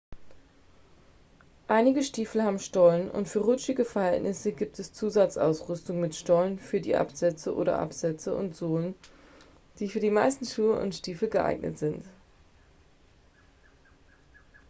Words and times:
einige 1.67 2.01
stiefel 2.01 2.41
haben 2.41 2.57
stollen 2.57 3.11
und 3.11 3.29
für 3.29 3.37
rutschige 3.37 3.85
verhältnisse 3.85 4.51
gibt 4.51 4.79
es 4.79 4.91
zusatzausrüstung 4.93 5.99
mit 6.01 6.15
stollen 6.15 6.57
für 6.57 6.81
die 6.81 6.95
absätze 6.95 7.53
oder 7.53 7.77
absätze 7.77 8.33
und 8.35 8.55
sohle 8.55 8.95
die 9.77 9.87
für 9.89 9.99
die 9.99 10.09
meisten 10.09 10.45
schuhe 10.47 10.73
und 10.79 10.95
stiefel 10.95 11.29
geeignet 11.29 11.77
sind 11.77 12.03